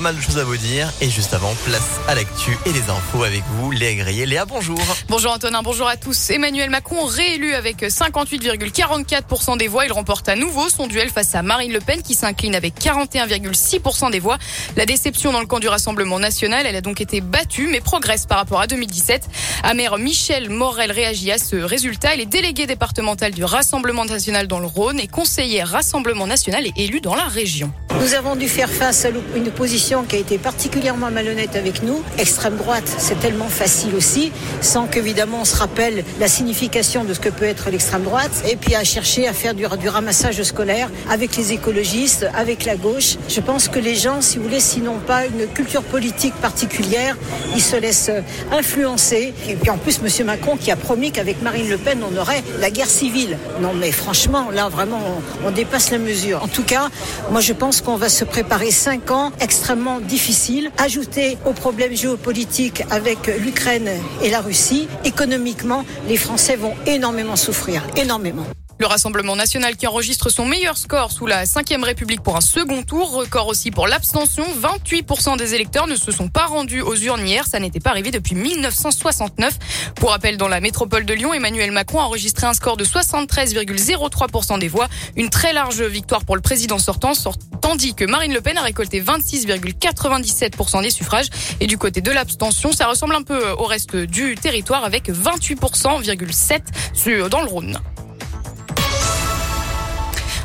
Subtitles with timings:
[0.00, 0.90] mal de choses à vous dire.
[1.00, 4.24] Et juste avant, place à l'actu et les infos avec vous, Léa Grillet.
[4.24, 4.80] Léa, bonjour.
[5.08, 6.30] Bonjour Antonin, bonjour à tous.
[6.30, 9.84] Emmanuel Macron réélu avec 58,44% des voix.
[9.84, 14.10] Il remporte à nouveau son duel face à Marine Le Pen qui s'incline avec 41,6%
[14.10, 14.38] des voix.
[14.76, 18.24] La déception dans le camp du Rassemblement national, elle a donc été battue mais progresse
[18.24, 19.28] par rapport à 2017.
[19.64, 22.14] Amer Michel Morel réagit à ce résultat.
[22.14, 26.72] Il est délégué départemental du Rassemblement national dans le Rhône et conseiller Rassemblement national et
[26.76, 27.70] élu dans la région.
[28.00, 32.00] Nous avons dû faire face à une opposition qui a été particulièrement malhonnête avec nous.
[32.16, 34.30] Extrême droite, c'est tellement facile aussi,
[34.60, 38.54] sans qu'évidemment on se rappelle la signification de ce que peut être l'extrême droite, et
[38.54, 43.16] puis à chercher à faire du, ramassage scolaire avec les écologistes, avec la gauche.
[43.28, 47.16] Je pense que les gens, si vous voulez, s'ils n'ont pas une culture politique particulière,
[47.56, 48.12] ils se laissent
[48.52, 49.34] influencer.
[49.48, 50.26] Et puis en plus, M.
[50.26, 53.38] Macron qui a promis qu'avec Marine Le Pen, on aurait la guerre civile.
[53.60, 55.00] Non mais franchement, là vraiment,
[55.44, 56.44] on, on dépasse la mesure.
[56.44, 56.90] En tout cas,
[57.32, 60.70] moi je pense qu'on va se préparer cinq ans extrêmement difficiles.
[60.78, 63.90] Ajouter aux problèmes géopolitiques avec l'Ukraine
[64.22, 68.46] et la Russie, économiquement, les Français vont énormément souffrir, énormément.
[68.80, 72.82] Le Rassemblement national qui enregistre son meilleur score sous la 5 République pour un second
[72.82, 73.12] tour.
[73.12, 74.42] Record aussi pour l'abstention.
[74.42, 77.46] 28% des électeurs ne se sont pas rendus aux urnes hier.
[77.46, 79.58] Ça n'était pas arrivé depuis 1969.
[79.96, 84.58] Pour rappel, dans la métropole de Lyon, Emmanuel Macron a enregistré un score de 73,03%
[84.58, 84.88] des voix.
[85.14, 87.12] Une très large victoire pour le président sortant,
[87.60, 91.28] tandis que Marine Le Pen a récolté 26,97% des suffrages.
[91.60, 97.28] Et du côté de l'abstention, ça ressemble un peu au reste du territoire avec 28,7%
[97.28, 97.78] dans le Rhône.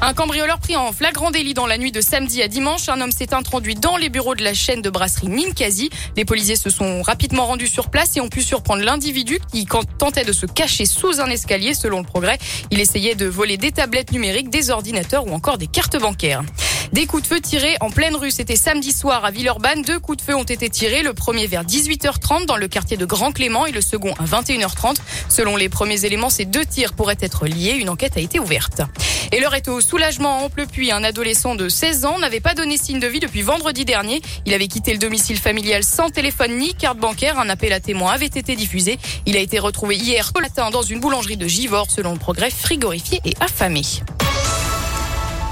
[0.02, 2.90] Un cambrioleur pris en flagrant délit dans la nuit de samedi à dimanche.
[2.90, 5.90] Un homme s'est introduit dans les bureaux de la chaîne de brasserie Ninkasi.
[6.18, 9.66] Les policiers se sont rapidement rendus sur place et ont pu surprendre l'individu qui
[9.98, 12.38] tentait de se cacher sous un escalier selon le progrès.
[12.72, 16.44] Il essayait de voler des tablettes numériques, des ordinateurs ou encore des cartes bancaires.
[16.94, 18.32] Des coups de feu tirés en pleine rue.
[18.32, 19.82] C'était samedi soir à Villeurbanne.
[19.82, 21.04] Deux coups de feu ont été tirés.
[21.04, 24.98] Le premier vers 18h30 dans le quartier de Grand Clément et le second à 21h30.
[25.30, 27.76] Selon les premiers éléments, ces deux tirs pourraient être liés.
[27.80, 28.82] Une enquête a été ouverte.
[29.32, 30.92] Et l'heure est au soulagement en Pleupuis.
[30.92, 34.22] Un adolescent de 16 ans n'avait pas donné signe de vie depuis vendredi dernier.
[34.46, 37.40] Il avait quitté le domicile familial sans téléphone ni carte bancaire.
[37.40, 39.00] Un appel à témoins avait été diffusé.
[39.26, 42.50] Il a été retrouvé hier au matin dans une boulangerie de Givors, selon le progrès,
[42.52, 43.82] frigorifié et affamé.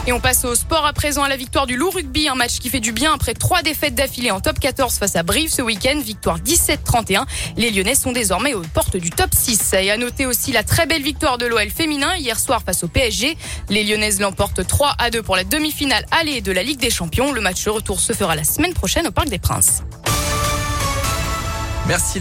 [0.06, 2.60] Et on passe au sport à présent à la victoire du Loup Rugby, un match
[2.60, 5.62] qui fait du bien après trois défaites d'affilée en top 14 face à Brive ce
[5.62, 7.24] week-end, victoire 17-31.
[7.56, 9.74] Les Lyonnais sont désormais aux portes du top 6.
[9.80, 12.90] Et à noter aussi la très belle victoire de l'OL féminin hier soir face au
[12.90, 13.38] PSG.
[13.70, 17.32] Les Lyonnaises l'emportent 3 à 2 pour la demi-finale allée de la Ligue des Champions.
[17.32, 19.84] Le match retour se fera la semaine prochaine au Parc des Princes.
[21.88, 22.12] Merci.